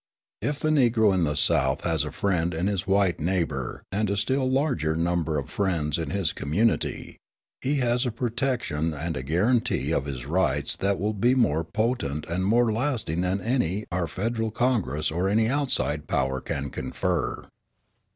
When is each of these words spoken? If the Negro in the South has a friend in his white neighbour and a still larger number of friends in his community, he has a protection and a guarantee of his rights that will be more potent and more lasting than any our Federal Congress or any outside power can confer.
If 0.41 0.59
the 0.59 0.69
Negro 0.71 1.13
in 1.13 1.25
the 1.25 1.35
South 1.35 1.81
has 1.81 2.03
a 2.03 2.11
friend 2.11 2.55
in 2.55 2.65
his 2.65 2.87
white 2.87 3.19
neighbour 3.19 3.83
and 3.91 4.09
a 4.09 4.17
still 4.17 4.49
larger 4.49 4.95
number 4.95 5.37
of 5.37 5.47
friends 5.51 5.99
in 5.99 6.09
his 6.09 6.33
community, 6.33 7.19
he 7.61 7.75
has 7.75 8.03
a 8.07 8.11
protection 8.11 8.95
and 8.95 9.15
a 9.15 9.21
guarantee 9.21 9.93
of 9.93 10.05
his 10.05 10.25
rights 10.25 10.75
that 10.77 10.99
will 10.99 11.13
be 11.13 11.35
more 11.35 11.63
potent 11.63 12.25
and 12.27 12.45
more 12.45 12.73
lasting 12.73 13.21
than 13.21 13.41
any 13.41 13.85
our 13.91 14.07
Federal 14.07 14.49
Congress 14.49 15.11
or 15.11 15.29
any 15.29 15.47
outside 15.47 16.07
power 16.07 16.41
can 16.41 16.71
confer. 16.71 17.45